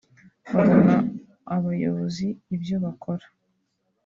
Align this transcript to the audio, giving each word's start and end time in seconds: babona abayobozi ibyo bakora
babona 0.53 0.95
abayobozi 1.55 2.27
ibyo 2.55 2.75
bakora 2.83 3.25